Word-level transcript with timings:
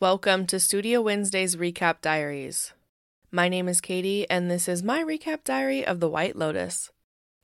Welcome 0.00 0.48
to 0.48 0.58
Studio 0.58 1.00
Wednesday's 1.00 1.54
Recap 1.54 2.00
Diaries. 2.00 2.72
My 3.30 3.48
name 3.48 3.68
is 3.68 3.80
Katie, 3.80 4.28
and 4.28 4.50
this 4.50 4.66
is 4.66 4.82
my 4.82 5.04
recap 5.04 5.44
diary 5.44 5.86
of 5.86 6.00
The 6.00 6.08
White 6.08 6.34
Lotus. 6.34 6.90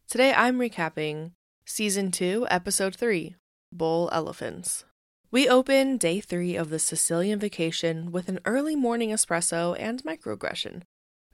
Today 0.08 0.34
I'm 0.34 0.58
recapping 0.58 1.30
Season 1.64 2.10
2, 2.10 2.48
Episode 2.50 2.96
3 2.96 3.36
Bull 3.71 4.10
Elephants. 4.12 4.84
We 5.30 5.48
open 5.48 5.96
day 5.96 6.18
three 6.18 6.56
of 6.56 6.71
the 6.71 6.80
Sicilian 6.80 7.38
vacation 7.38 8.10
with 8.10 8.28
an 8.28 8.40
early 8.44 8.74
morning 8.74 9.10
espresso 9.10 9.76
and 9.78 10.03
microaggression. 10.03 10.82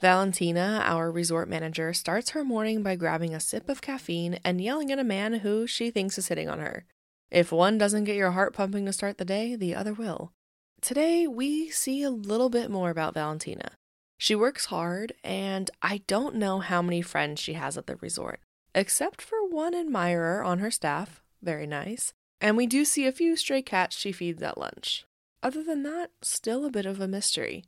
Valentina, 0.03 0.83
our 0.85 1.11
resort 1.11 1.48
manager, 1.48 1.95
starts 1.95 2.30
her 2.30 2.45
morning 2.45 2.83
by 2.83 2.95
grabbing 2.95 3.35
a 3.35 3.41
sip 3.41 3.71
of 3.71 3.80
caffeine 3.80 4.39
and 4.45 4.61
yelling 4.61 4.93
at 4.93 4.98
a 4.98 5.05
man 5.05 5.33
who 5.33 5.67
she 5.67 5.91
thinks 5.91 6.19
is 6.19 6.29
hitting 6.29 6.51
on 6.51 6.59
her. 6.59 6.85
If 7.30 7.51
one 7.51 7.79
doesn't 7.79 8.05
get 8.05 8.17
your 8.17 8.33
heart 8.33 8.53
pumping 8.53 8.85
to 8.85 8.93
start 8.93 9.17
the 9.17 9.25
day, 9.25 9.57
the 9.57 9.75
other 9.75 9.95
will. 9.95 10.35
Today, 10.81 11.27
we 11.27 11.71
see 11.71 12.03
a 12.03 12.11
little 12.11 12.51
bit 12.51 12.71
more 12.71 12.91
about 12.91 13.15
Valentina. 13.15 13.73
She 14.19 14.34
works 14.34 14.67
hard, 14.67 15.15
and 15.25 15.71
I 15.83 16.03
don't 16.07 16.37
know 16.37 16.61
how 16.61 16.80
many 16.80 17.03
friends 17.03 17.41
she 17.41 17.55
has 17.55 17.77
at 17.77 17.87
the 17.87 17.97
resort, 17.97 18.41
except 18.75 19.20
for 19.20 19.47
one 19.48 19.75
admirer 19.75 20.43
on 20.43 20.59
her 20.61 20.70
staff. 20.70 21.23
Very 21.43 21.67
nice. 21.67 22.12
And 22.41 22.57
we 22.57 22.67
do 22.67 22.84
see 22.84 23.07
a 23.07 23.12
few 23.12 23.37
stray 23.37 23.62
cats 23.62 23.97
she 23.97 24.12
feeds 24.12 24.43
at 24.43 24.59
lunch. 24.59 25.05
Other 25.43 25.62
than 25.62 25.83
that, 25.83 26.11
still 26.23 26.65
a 26.65 26.70
bit 26.70 26.87
of 26.87 27.01
a 27.01 27.09
mystery. 27.09 27.65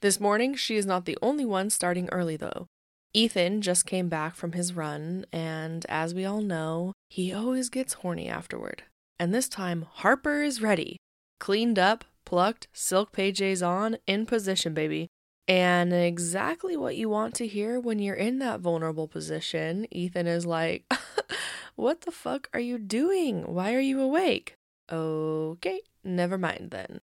This 0.00 0.20
morning, 0.20 0.54
she 0.54 0.76
is 0.76 0.86
not 0.86 1.04
the 1.04 1.18
only 1.22 1.44
one 1.44 1.70
starting 1.70 2.08
early, 2.10 2.36
though. 2.36 2.66
Ethan 3.12 3.62
just 3.62 3.86
came 3.86 4.08
back 4.08 4.34
from 4.34 4.52
his 4.52 4.74
run, 4.74 5.24
and 5.32 5.86
as 5.88 6.14
we 6.14 6.24
all 6.24 6.42
know, 6.42 6.92
he 7.08 7.32
always 7.32 7.68
gets 7.70 7.94
horny 7.94 8.28
afterward. 8.28 8.84
And 9.18 9.34
this 9.34 9.48
time, 9.48 9.86
Harper 9.90 10.42
is 10.42 10.60
ready. 10.60 10.98
Cleaned 11.40 11.78
up, 11.78 12.04
plucked, 12.26 12.68
silk 12.74 13.12
PJs 13.12 13.66
on, 13.66 13.96
in 14.06 14.26
position, 14.26 14.74
baby. 14.74 15.08
And 15.48 15.94
exactly 15.94 16.76
what 16.76 16.96
you 16.96 17.08
want 17.08 17.34
to 17.36 17.46
hear 17.46 17.80
when 17.80 18.00
you're 18.00 18.14
in 18.14 18.40
that 18.40 18.60
vulnerable 18.60 19.08
position, 19.08 19.86
Ethan 19.90 20.26
is 20.26 20.44
like, 20.44 20.84
What 21.76 22.00
the 22.02 22.10
fuck 22.10 22.48
are 22.54 22.60
you 22.60 22.78
doing? 22.78 23.52
Why 23.52 23.74
are 23.74 23.80
you 23.80 24.00
awake? 24.00 24.56
Okay, 24.90 25.82
never 26.02 26.38
mind 26.38 26.70
then. 26.70 27.00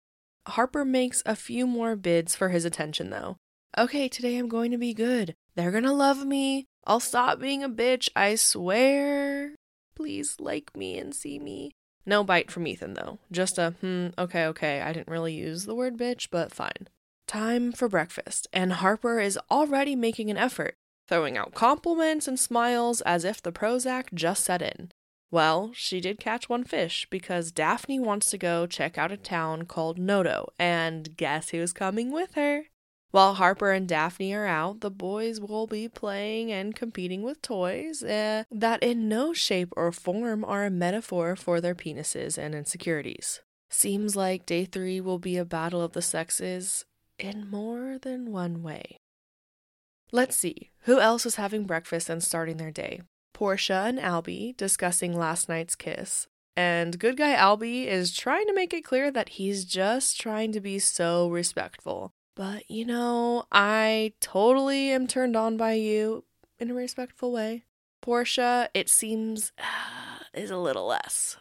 Harper 0.47 0.83
makes 0.83 1.21
a 1.27 1.35
few 1.35 1.67
more 1.67 1.95
bids 1.95 2.35
for 2.35 2.49
his 2.49 2.65
attention, 2.65 3.11
though. 3.11 3.37
Okay, 3.77 4.09
today 4.09 4.35
I'm 4.35 4.49
going 4.49 4.71
to 4.71 4.79
be 4.79 4.95
good. 4.95 5.35
They're 5.55 5.71
gonna 5.71 5.93
love 5.93 6.25
me. 6.25 6.65
I'll 6.85 6.99
stop 6.99 7.39
being 7.39 7.63
a 7.63 7.69
bitch, 7.69 8.09
I 8.15 8.33
swear. 8.33 9.55
Please 9.95 10.37
like 10.39 10.75
me 10.75 10.97
and 10.97 11.13
see 11.13 11.37
me. 11.37 11.71
No 12.05 12.23
bite 12.23 12.51
from 12.51 12.67
Ethan, 12.67 12.93
though. 12.95 13.19
Just 13.31 13.57
a, 13.57 13.71
hmm, 13.81 14.07
okay, 14.17 14.45
okay. 14.47 14.81
I 14.81 14.91
didn't 14.93 15.07
really 15.07 15.33
use 15.33 15.65
the 15.65 15.75
word 15.75 15.97
bitch, 15.97 16.27
but 16.29 16.51
fine. 16.51 16.87
Time 17.27 17.71
for 17.71 17.87
breakfast, 17.87 18.47
and 18.51 18.73
Harper 18.73 19.19
is 19.19 19.39
already 19.49 19.95
making 19.95 20.29
an 20.29 20.37
effort, 20.37 20.75
throwing 21.07 21.37
out 21.37 21.53
compliments 21.53 22.27
and 22.27 22.39
smiles 22.39 23.01
as 23.01 23.23
if 23.23 23.41
the 23.41 23.51
Prozac 23.51 24.13
just 24.13 24.43
set 24.43 24.61
in. 24.61 24.91
Well, 25.31 25.71
she 25.73 25.99
did 25.99 26.19
catch 26.19 26.47
one 26.47 26.63
fish 26.63 27.07
because 27.09 27.51
Daphne 27.51 27.99
wants 27.99 28.29
to 28.29 28.37
go 28.37 28.67
check 28.67 28.97
out 28.97 29.11
a 29.11 29.17
town 29.17 29.65
called 29.65 29.97
Noto, 29.97 30.49
and 30.59 31.15
guess 31.17 31.49
who's 31.49 31.73
coming 31.73 32.11
with 32.11 32.35
her? 32.35 32.65
While 33.13 33.35
Harper 33.35 33.71
and 33.71 33.87
Daphne 33.87 34.33
are 34.33 34.47
out, 34.47 34.81
the 34.81 34.89
boys 34.89 35.39
will 35.39 35.67
be 35.67 35.87
playing 35.87 36.51
and 36.51 36.75
competing 36.75 37.21
with 37.21 37.43
toys 37.43 38.01
uh, 38.01 38.45
that 38.49 38.81
in 38.81 39.07
no 39.07 39.33
shape 39.33 39.71
or 39.77 39.91
form 39.91 40.43
are 40.43 40.65
a 40.65 40.71
metaphor 40.71 41.35
for 41.35 41.61
their 41.61 41.75
penises 41.75 42.39
and 42.39 42.55
insecurities. 42.55 43.41
Seems 43.69 44.15
like 44.15 44.47
day 44.47 44.65
three 44.65 44.99
will 44.99 45.19
be 45.19 45.37
a 45.37 45.45
battle 45.45 45.83
of 45.83 45.91
the 45.91 46.01
sexes 46.01 46.85
in 47.19 47.47
more 47.51 47.99
than 47.99 48.31
one 48.31 48.63
way. 48.63 48.97
Let's 50.11 50.35
see, 50.35 50.71
who 50.85 50.99
else 50.99 51.27
is 51.27 51.35
having 51.35 51.65
breakfast 51.65 52.09
and 52.09 52.23
starting 52.23 52.57
their 52.57 52.71
day? 52.71 53.03
Portia 53.31 53.83
and 53.85 53.99
Albie 53.99 54.57
discussing 54.57 55.15
last 55.15 55.47
night's 55.47 55.75
kiss. 55.75 56.25
And 56.57 56.97
good 56.97 57.17
guy 57.17 57.35
Albie 57.35 57.85
is 57.85 58.11
trying 58.11 58.47
to 58.47 58.55
make 58.55 58.73
it 58.73 58.83
clear 58.83 59.11
that 59.11 59.29
he's 59.37 59.65
just 59.65 60.19
trying 60.19 60.51
to 60.53 60.59
be 60.59 60.79
so 60.79 61.29
respectful. 61.29 62.11
But 62.35 62.69
you 62.69 62.85
know, 62.85 63.45
I 63.51 64.13
totally 64.19 64.89
am 64.91 65.07
turned 65.07 65.35
on 65.35 65.57
by 65.57 65.73
you 65.73 66.23
in 66.59 66.71
a 66.71 66.73
respectful 66.73 67.31
way. 67.31 67.63
Portia, 68.01 68.69
it 68.73 68.89
seems, 68.89 69.51
is 70.33 70.51
a 70.51 70.57
little 70.57 70.87
less. 70.87 71.37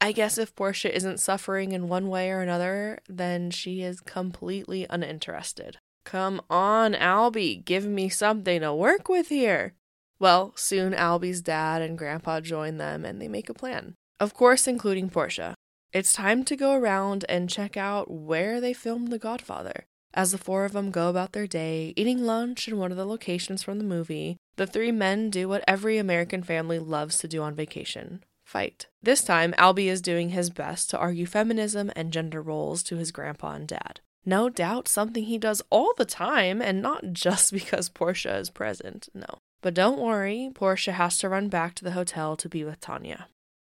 I 0.00 0.12
guess 0.12 0.38
if 0.38 0.54
Portia 0.54 0.94
isn't 0.94 1.20
suffering 1.20 1.72
in 1.72 1.88
one 1.88 2.08
way 2.08 2.30
or 2.30 2.40
another, 2.40 3.00
then 3.08 3.50
she 3.50 3.82
is 3.82 4.00
completely 4.00 4.86
uninterested. 4.88 5.78
Come 6.04 6.40
on, 6.48 6.94
Albie, 6.94 7.64
give 7.64 7.84
me 7.86 8.08
something 8.08 8.60
to 8.60 8.72
work 8.74 9.08
with 9.08 9.28
here. 9.28 9.74
Well, 10.18 10.52
soon 10.54 10.92
Albie's 10.92 11.42
dad 11.42 11.82
and 11.82 11.98
grandpa 11.98 12.40
join 12.40 12.76
them 12.76 13.04
and 13.04 13.20
they 13.20 13.28
make 13.28 13.48
a 13.48 13.54
plan. 13.54 13.94
Of 14.20 14.32
course, 14.32 14.66
including 14.66 15.10
Portia. 15.10 15.54
It's 15.92 16.12
time 16.12 16.44
to 16.44 16.56
go 16.56 16.74
around 16.74 17.24
and 17.28 17.50
check 17.50 17.76
out 17.76 18.10
where 18.10 18.60
they 18.60 18.72
filmed 18.72 19.08
The 19.08 19.18
Godfather. 19.18 19.86
As 20.16 20.32
the 20.32 20.38
four 20.38 20.64
of 20.64 20.72
them 20.72 20.90
go 20.90 21.10
about 21.10 21.32
their 21.32 21.46
day, 21.46 21.92
eating 21.94 22.24
lunch 22.24 22.66
in 22.66 22.78
one 22.78 22.90
of 22.90 22.96
the 22.96 23.04
locations 23.04 23.62
from 23.62 23.76
the 23.76 23.84
movie, 23.84 24.38
the 24.56 24.66
three 24.66 24.90
men 24.90 25.28
do 25.28 25.46
what 25.46 25.62
every 25.68 25.98
American 25.98 26.42
family 26.42 26.78
loves 26.78 27.18
to 27.18 27.28
do 27.28 27.42
on 27.42 27.54
vacation 27.54 28.24
fight. 28.42 28.86
This 29.02 29.22
time, 29.22 29.52
Albie 29.58 29.90
is 29.90 30.00
doing 30.00 30.30
his 30.30 30.50
best 30.50 30.88
to 30.90 30.98
argue 30.98 31.26
feminism 31.26 31.90
and 31.94 32.12
gender 32.12 32.40
roles 32.40 32.82
to 32.84 32.96
his 32.96 33.10
grandpa 33.10 33.52
and 33.52 33.68
dad. 33.68 34.00
No 34.24 34.48
doubt 34.48 34.88
something 34.88 35.24
he 35.24 35.36
does 35.36 35.62
all 35.68 35.92
the 35.98 36.04
time 36.04 36.62
and 36.62 36.80
not 36.80 37.12
just 37.12 37.52
because 37.52 37.90
Portia 37.90 38.36
is 38.36 38.48
present, 38.48 39.08
no. 39.12 39.26
But 39.60 39.74
don't 39.74 39.98
worry, 39.98 40.50
Portia 40.54 40.92
has 40.92 41.18
to 41.18 41.28
run 41.28 41.48
back 41.48 41.74
to 41.74 41.84
the 41.84 41.90
hotel 41.90 42.36
to 42.36 42.48
be 42.48 42.64
with 42.64 42.80
Tanya. 42.80 43.26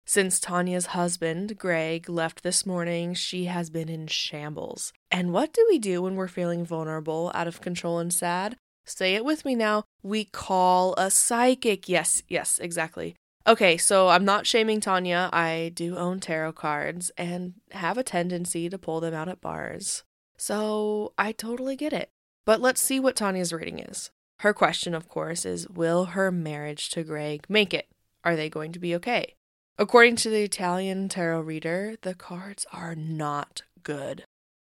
Since 0.09 0.39
Tanya's 0.39 0.87
husband, 0.87 1.59
Greg, 1.59 2.09
left 2.09 2.41
this 2.41 2.65
morning, 2.65 3.13
she 3.13 3.45
has 3.45 3.69
been 3.69 3.89
in 3.89 4.07
shambles. 4.07 4.91
And 5.11 5.31
what 5.31 5.53
do 5.53 5.63
we 5.69 5.77
do 5.77 6.01
when 6.01 6.15
we're 6.15 6.27
feeling 6.27 6.65
vulnerable, 6.65 7.31
out 7.35 7.47
of 7.47 7.61
control, 7.61 7.99
and 7.99 8.11
sad? 8.11 8.57
Say 8.87 9.13
it 9.13 9.23
with 9.23 9.45
me 9.45 9.53
now. 9.53 9.83
We 10.01 10.25
call 10.25 10.95
a 10.97 11.11
psychic. 11.11 11.87
Yes, 11.87 12.23
yes, 12.27 12.57
exactly. 12.57 13.17
Okay, 13.45 13.77
so 13.77 14.07
I'm 14.07 14.25
not 14.25 14.47
shaming 14.47 14.79
Tanya. 14.79 15.29
I 15.31 15.71
do 15.75 15.95
own 15.95 16.19
tarot 16.19 16.53
cards 16.53 17.11
and 17.15 17.53
have 17.73 17.99
a 17.99 18.03
tendency 18.03 18.67
to 18.67 18.79
pull 18.79 19.01
them 19.01 19.13
out 19.13 19.29
at 19.29 19.41
bars. 19.41 20.01
So 20.39 21.13
I 21.19 21.33
totally 21.33 21.75
get 21.75 21.93
it. 21.93 22.09
But 22.47 22.61
let's 22.61 22.81
see 22.81 22.99
what 22.99 23.15
Tanya's 23.15 23.53
reading 23.53 23.77
is. 23.77 24.09
Her 24.39 24.55
question, 24.55 24.95
of 24.95 25.07
course, 25.07 25.45
is 25.45 25.69
Will 25.69 26.05
her 26.05 26.31
marriage 26.31 26.89
to 26.89 27.03
Greg 27.03 27.45
make 27.47 27.75
it? 27.75 27.85
Are 28.23 28.35
they 28.35 28.49
going 28.49 28.71
to 28.71 28.79
be 28.79 28.95
okay? 28.95 29.35
According 29.79 30.17
to 30.17 30.29
the 30.29 30.43
Italian 30.43 31.07
tarot 31.07 31.39
reader, 31.39 31.95
the 32.01 32.13
cards 32.13 32.65
are 32.73 32.95
not 32.95 33.61
good. 33.81 34.25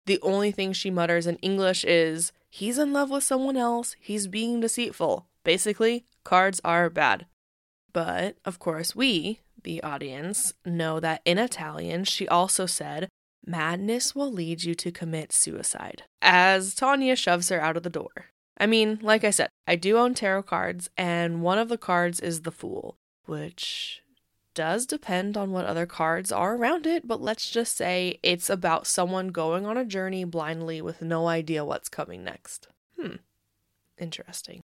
The 0.04 0.20
only 0.20 0.52
thing 0.52 0.74
she 0.74 0.90
mutters 0.90 1.26
in 1.26 1.36
English 1.36 1.82
is, 1.86 2.30
He's 2.50 2.78
in 2.78 2.92
love 2.92 3.08
with 3.08 3.24
someone 3.24 3.56
else, 3.56 3.96
he's 3.98 4.26
being 4.26 4.60
deceitful. 4.60 5.26
Basically, 5.44 6.04
cards 6.24 6.60
are 6.62 6.90
bad. 6.90 7.24
But, 7.94 8.36
of 8.44 8.58
course, 8.58 8.94
we, 8.94 9.40
the 9.62 9.82
audience, 9.82 10.52
know 10.66 11.00
that 11.00 11.22
in 11.24 11.38
Italian 11.38 12.04
she 12.04 12.28
also 12.28 12.66
said, 12.66 13.08
Madness 13.46 14.14
will 14.14 14.30
lead 14.30 14.64
you 14.64 14.74
to 14.74 14.92
commit 14.92 15.32
suicide, 15.32 16.02
as 16.20 16.74
Tanya 16.74 17.16
shoves 17.16 17.48
her 17.48 17.60
out 17.62 17.78
of 17.78 17.82
the 17.82 17.88
door. 17.88 18.26
I 18.58 18.66
mean, 18.66 18.98
like 19.00 19.24
I 19.24 19.30
said, 19.30 19.48
I 19.66 19.76
do 19.76 19.96
own 19.96 20.12
tarot 20.12 20.42
cards, 20.42 20.90
and 20.98 21.40
one 21.40 21.56
of 21.56 21.70
the 21.70 21.78
cards 21.78 22.20
is 22.20 22.42
the 22.42 22.52
Fool, 22.52 22.96
which 23.24 24.02
does 24.58 24.86
depend 24.86 25.36
on 25.36 25.52
what 25.52 25.66
other 25.66 25.86
cards 25.86 26.32
are 26.32 26.56
around 26.56 26.84
it, 26.84 27.06
but 27.06 27.22
let's 27.22 27.48
just 27.48 27.76
say 27.76 28.18
it's 28.24 28.50
about 28.50 28.88
someone 28.88 29.28
going 29.28 29.64
on 29.64 29.76
a 29.76 29.84
journey 29.84 30.24
blindly 30.24 30.82
with 30.82 31.00
no 31.00 31.28
idea 31.28 31.64
what's 31.64 31.88
coming 31.88 32.24
next. 32.24 32.66
Hmm. 33.00 33.18
Interesting. 33.96 34.60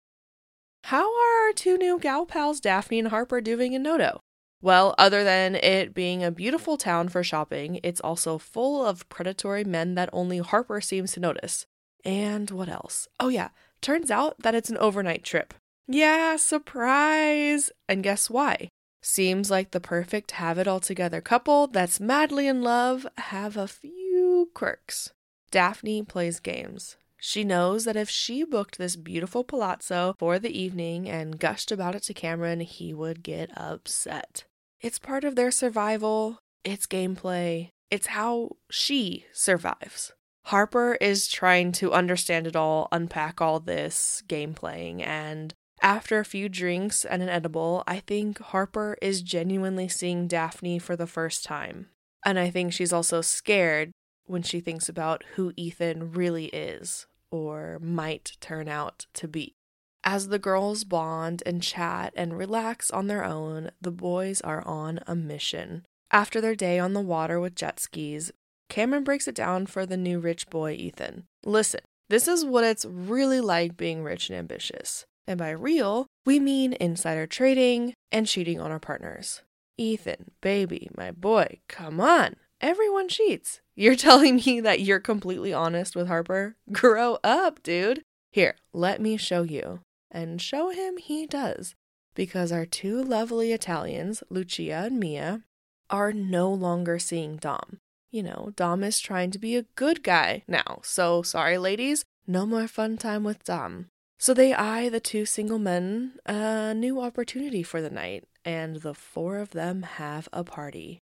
How 0.85 1.03
are 1.03 1.47
our 1.47 1.53
two 1.53 1.77
new 1.77 1.99
gal 1.99 2.25
pals, 2.25 2.61
Daphne 2.61 3.01
and 3.01 3.09
Harper, 3.09 3.41
doing 3.41 3.73
in 3.73 3.83
Noto? 3.83 4.21
Well, 4.63 4.95
other 4.97 5.25
than 5.25 5.57
it 5.57 5.93
being 5.93 6.23
a 6.23 6.31
beautiful 6.31 6.77
town 6.77 7.09
for 7.09 7.25
shopping, 7.25 7.81
it's 7.83 8.01
also 8.01 8.39
full 8.39 8.87
of 8.87 9.09
predatory 9.09 9.65
men 9.65 9.97
that 9.97 10.11
only 10.13 10.39
Harper 10.39 10.81
seems 10.81 11.13
to 11.13 11.21
notice. 11.21 11.67
And 12.05 12.49
what 12.53 12.69
else? 12.69 13.09
Oh, 13.19 13.29
yeah, 13.29 13.49
Turns 13.81 14.11
out 14.11 14.37
that 14.41 14.55
it's 14.55 14.71
an 14.71 14.77
overnight 14.77 15.25
trip. 15.25 15.55
Yeah, 15.87 16.37
surprise! 16.37 17.71
And 17.89 18.03
guess 18.03 18.29
why? 18.29 18.69
Seems 19.03 19.51
like 19.51 19.71
the 19.71 19.81
perfect 19.81 20.33
have 20.33 20.59
it 20.59 20.69
all 20.69 20.81
together 20.81 21.21
couple 21.21 21.67
that's 21.67 22.01
madly 22.01 22.47
in 22.47 22.63
love 22.63 23.07
have 23.17 23.57
a 23.57 23.69
few 23.69 24.51
quirks. 24.55 25.13
Daphne 25.51 26.03
plays 26.03 26.39
games. 26.39 26.97
She 27.17 27.45
knows 27.45 27.85
that 27.85 27.97
if 27.97 28.09
she 28.09 28.45
booked 28.45 28.79
this 28.79 28.97
beautiful 28.97 29.45
palazzo 29.45 30.15
for 30.19 30.39
the 30.39 30.59
evening 30.59 31.09
and 31.09 31.39
gushed 31.39 31.71
about 31.71 31.95
it 31.95 32.03
to 32.05 32.15
Cameron, 32.15 32.61
he 32.61 32.95
would 32.95 33.23
get 33.23 33.51
upset. 33.57 34.45
It's 34.81 34.99
part 34.99 35.25
of 35.25 35.37
their 35.37 35.51
survival, 35.51 36.39
it's 36.65 36.87
gameplay, 36.87 37.71
it's 37.91 38.09
how 38.09 38.57
she 38.71 39.27
survives. 39.33 40.13
Harper 40.45 40.97
is 41.01 41.29
trying 41.29 41.73
to 41.73 41.93
understand 41.93 42.47
it 42.47 42.57
all, 42.57 42.89
unpack 42.91 43.43
all 43.43 43.61
this 43.61 44.23
game 44.27 44.55
playing, 44.55 45.03
and 45.03 45.53
after 45.83 46.19
a 46.19 46.25
few 46.25 46.49
drinks 46.49 47.05
and 47.05 47.23
an 47.23 47.29
edible, 47.29 47.83
I 47.87 48.01
think 48.01 48.39
Harper 48.39 48.97
is 49.01 49.23
genuinely 49.23 49.89
seeing 49.89 50.27
Daphne 50.27 50.79
for 50.79 50.97
the 50.97 51.07
first 51.07 51.45
time. 51.45 51.89
And 52.25 52.39
I 52.39 52.51
think 52.51 52.73
she's 52.73 52.93
also 52.93 53.21
scared 53.21 53.93
when 54.27 54.43
she 54.43 54.61
thinks 54.61 54.89
about 54.89 55.25
who 55.35 55.53
Ethan 55.57 56.13
really 56.13 56.47
is 56.47 57.07
or 57.31 57.79
might 57.81 58.37
turn 58.41 58.69
out 58.69 59.07
to 59.15 59.29
be. 59.29 59.55
As 60.03 60.29
the 60.29 60.39
girls 60.39 60.85
bond 60.85 61.43
and 61.45 61.63
chat 61.63 62.13
and 62.17 62.37
relax 62.37 62.91
on 62.91 63.07
their 63.07 63.25
own, 63.25 63.71
the 63.81 63.91
boys 63.91 64.41
are 64.41 64.67
on 64.67 65.01
a 65.07 65.15
mission. 65.15 65.85
After 66.11 66.41
their 66.41 66.55
day 66.55 66.79
on 66.79 66.93
the 66.93 67.01
water 67.01 67.39
with 67.39 67.55
jet 67.55 67.79
skis, 67.79 68.33
Cameron 68.69 69.05
breaks 69.05 69.29
it 69.29 69.35
down 69.35 69.67
for 69.67 69.85
the 69.85 69.97
new 69.97 70.19
rich 70.19 70.49
boy, 70.49 70.73
Ethan. 70.73 71.25
Listen, 71.45 71.81
this 72.09 72.27
is 72.27 72.45
what 72.45 72.65
it's 72.65 72.85
really 72.85 73.41
like 73.41 73.77
being 73.77 74.03
rich 74.03 74.31
and 74.31 74.39
ambitious. 74.39 75.05
And 75.27 75.39
by 75.39 75.51
real, 75.51 76.07
we 76.25 76.41
mean 76.41 76.75
insider 76.81 77.27
trading 77.27 77.95
and 78.11 78.27
cheating 78.27 78.61
on 78.61 78.71
our 78.71 78.81
partners. 78.81 79.43
Ethan, 79.77 80.33
baby, 80.41 80.91
my 80.97 81.11
boy, 81.11 81.61
come 81.69 82.01
on. 82.01 82.37
Everyone 82.61 83.09
cheats. 83.09 83.61
You're 83.75 83.95
telling 83.97 84.37
me 84.37 84.61
that 84.61 84.81
you're 84.81 85.01
completely 85.01 85.53
honest 85.53 85.97
with 85.97 86.09
Harper? 86.09 86.57
Grow 86.71 87.19
up, 87.25 87.63
dude. 87.63 88.03
Here, 88.33 88.57
let 88.73 89.01
me 89.01 89.17
show 89.17 89.43
you. 89.43 89.81
And 90.11 90.43
show 90.43 90.71
him 90.71 90.99
he 90.99 91.27
does. 91.27 91.75
Because 92.15 92.53
our 92.53 92.67
two 92.67 93.03
lovely 93.03 93.53
Italians, 93.53 94.23
Lucia 94.29 94.83
and 94.87 94.99
Mia, 95.01 95.43
are 95.89 96.13
no 96.13 96.53
longer 96.53 96.99
seeing 96.99 97.37
Dom. 97.37 97.79
You 98.11 98.25
know, 98.25 98.53
Dom 98.57 98.83
is 98.83 98.99
trying 98.99 99.31
to 99.31 99.39
be 99.39 99.57
a 99.57 99.67
good 99.77 100.03
guy 100.03 100.43
now. 100.49 100.81
So, 100.83 101.23
sorry, 101.23 101.59
ladies, 101.59 102.05
no 102.27 102.45
more 102.45 102.67
fun 102.67 102.97
time 102.99 103.25
with 103.25 103.45
Dom. 103.45 103.87
So 104.21 104.35
they 104.35 104.53
eye 104.53 104.91
the 104.91 105.01
two 105.01 105.25
single 105.25 105.59
men 105.59 106.13
a 106.27 106.75
new 106.75 107.01
opportunity 107.01 107.63
for 107.63 107.81
the 107.81 107.89
night, 107.89 108.25
and 108.45 108.77
the 108.77 108.93
four 108.93 109.39
of 109.39 109.53
them 109.53 109.81
have 109.81 110.29
a 110.31 110.45
party. 110.45 111.01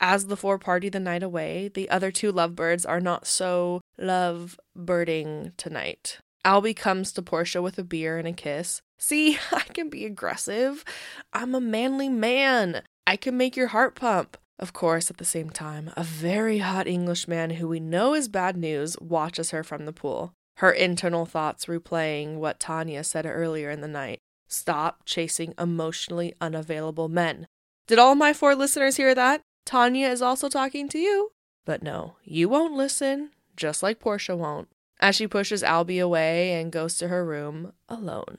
As 0.00 0.26
the 0.26 0.36
four 0.36 0.58
party 0.58 0.90
the 0.90 1.00
night 1.00 1.22
away, 1.22 1.68
the 1.68 1.88
other 1.88 2.10
two 2.10 2.30
lovebirds 2.30 2.84
are 2.84 3.00
not 3.00 3.26
so 3.26 3.80
love 3.96 4.60
birding 4.76 5.52
tonight. 5.56 6.18
Albie 6.44 6.76
comes 6.76 7.10
to 7.12 7.22
Portia 7.22 7.62
with 7.62 7.78
a 7.78 7.82
beer 7.82 8.18
and 8.18 8.28
a 8.28 8.34
kiss. 8.34 8.82
See, 8.98 9.38
I 9.50 9.60
can 9.60 9.88
be 9.88 10.04
aggressive. 10.04 10.84
I'm 11.32 11.54
a 11.54 11.60
manly 11.60 12.10
man. 12.10 12.82
I 13.06 13.16
can 13.16 13.38
make 13.38 13.56
your 13.56 13.68
heart 13.68 13.94
pump. 13.94 14.36
Of 14.58 14.74
course, 14.74 15.10
at 15.10 15.16
the 15.16 15.24
same 15.24 15.48
time, 15.48 15.90
a 15.96 16.04
very 16.04 16.58
hot 16.58 16.86
Englishman 16.86 17.52
who 17.52 17.66
we 17.66 17.80
know 17.80 18.12
is 18.12 18.28
bad 18.28 18.58
news 18.58 18.94
watches 19.00 19.52
her 19.52 19.64
from 19.64 19.86
the 19.86 19.92
pool, 19.92 20.34
her 20.58 20.70
internal 20.70 21.26
thoughts 21.26 21.66
replaying 21.66 22.36
what 22.36 22.60
Tanya 22.60 23.04
said 23.04 23.26
earlier 23.26 23.70
in 23.70 23.80
the 23.80 23.88
night 23.88 24.18
stop 24.48 25.00
chasing 25.04 25.54
emotionally 25.58 26.34
unavailable 26.40 27.08
men. 27.08 27.46
Did 27.86 27.98
all 27.98 28.14
my 28.14 28.32
four 28.32 28.54
listeners 28.54 28.96
hear 28.96 29.14
that? 29.14 29.40
Tanya 29.64 30.08
is 30.08 30.22
also 30.22 30.48
talking 30.48 30.88
to 30.90 30.98
you. 30.98 31.32
But 31.64 31.82
no, 31.82 32.16
you 32.24 32.48
won't 32.48 32.74
listen, 32.74 33.30
just 33.56 33.82
like 33.82 33.98
Portia 33.98 34.36
won't, 34.36 34.68
as 35.00 35.16
she 35.16 35.26
pushes 35.26 35.62
Albie 35.62 36.02
away 36.02 36.52
and 36.52 36.70
goes 36.70 36.96
to 36.98 37.08
her 37.08 37.24
room 37.24 37.72
alone. 37.88 38.38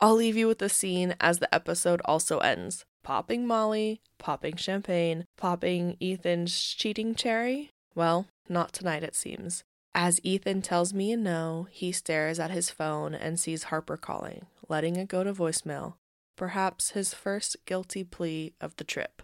I'll 0.00 0.14
leave 0.14 0.36
you 0.36 0.46
with 0.46 0.58
the 0.58 0.70
scene 0.70 1.14
as 1.20 1.38
the 1.38 1.54
episode 1.54 2.00
also 2.06 2.38
ends 2.38 2.84
popping 3.02 3.46
Molly, 3.46 4.00
popping 4.18 4.56
champagne, 4.56 5.24
popping 5.36 5.96
Ethan's 6.00 6.58
cheating 6.58 7.14
cherry. 7.14 7.70
Well, 7.94 8.28
not 8.48 8.72
tonight, 8.72 9.02
it 9.02 9.14
seems. 9.14 9.64
As 9.94 10.20
Ethan 10.22 10.62
tells 10.62 10.94
Mia 10.94 11.16
no, 11.16 11.66
he 11.70 11.90
stares 11.90 12.38
at 12.38 12.52
his 12.52 12.70
phone 12.70 13.14
and 13.14 13.40
sees 13.40 13.64
Harper 13.64 13.96
calling, 13.96 14.46
letting 14.68 14.96
it 14.96 15.08
go 15.08 15.24
to 15.24 15.32
voicemail. 15.32 15.94
Perhaps 16.36 16.92
his 16.92 17.12
first 17.12 17.56
guilty 17.66 18.04
plea 18.04 18.52
of 18.60 18.76
the 18.76 18.84
trip. 18.84 19.22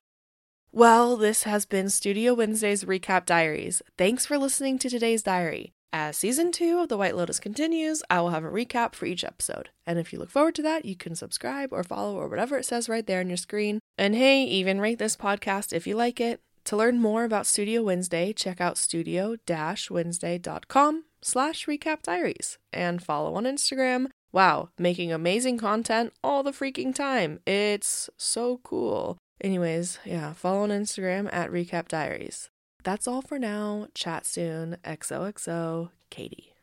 Well, 0.72 1.16
this 1.16 1.44
has 1.44 1.64
been 1.64 1.88
Studio 1.88 2.34
Wednesday's 2.34 2.84
Recap 2.84 3.24
Diaries. 3.24 3.80
Thanks 3.96 4.26
for 4.26 4.36
listening 4.36 4.78
to 4.80 4.90
today's 4.90 5.22
diary. 5.22 5.72
As 5.92 6.18
season 6.18 6.52
two 6.52 6.78
of 6.80 6.88
The 6.88 6.98
White 6.98 7.16
Lotus 7.16 7.40
continues, 7.40 8.02
I 8.10 8.20
will 8.20 8.30
have 8.30 8.44
a 8.44 8.50
recap 8.50 8.94
for 8.94 9.06
each 9.06 9.24
episode. 9.24 9.70
And 9.86 9.98
if 9.98 10.12
you 10.12 10.18
look 10.18 10.30
forward 10.30 10.56
to 10.56 10.62
that, 10.62 10.84
you 10.84 10.96
can 10.96 11.14
subscribe 11.14 11.72
or 11.72 11.82
follow 11.82 12.16
or 12.16 12.28
whatever 12.28 12.58
it 12.58 12.66
says 12.66 12.88
right 12.88 13.06
there 13.06 13.20
on 13.20 13.28
your 13.28 13.38
screen. 13.38 13.78
And 13.96 14.14
hey, 14.14 14.44
even 14.44 14.80
rate 14.80 14.98
this 14.98 15.16
podcast 15.16 15.72
if 15.72 15.86
you 15.86 15.96
like 15.96 16.20
it. 16.20 16.40
To 16.66 16.76
learn 16.76 17.00
more 17.00 17.24
about 17.24 17.46
Studio 17.46 17.82
Wednesday, 17.84 18.32
check 18.32 18.60
out 18.60 18.76
studio-wednesday.com 18.76 21.04
slash 21.22 21.66
recap 21.66 22.02
diaries 22.02 22.58
and 22.72 23.00
follow 23.00 23.36
on 23.36 23.44
Instagram. 23.44 24.08
Wow, 24.32 24.70
making 24.76 25.12
amazing 25.12 25.58
content 25.58 26.12
all 26.24 26.42
the 26.42 26.50
freaking 26.50 26.92
time. 26.92 27.38
It's 27.46 28.10
so 28.16 28.58
cool. 28.64 29.16
Anyways, 29.40 30.00
yeah, 30.04 30.32
follow 30.32 30.64
on 30.64 30.70
Instagram 30.70 31.32
at 31.32 31.52
recap 31.52 31.86
diaries. 31.86 32.50
That's 32.82 33.06
all 33.06 33.22
for 33.22 33.38
now. 33.38 33.86
Chat 33.94 34.26
soon. 34.26 34.78
XOXO, 34.84 35.90
Katie. 36.10 36.55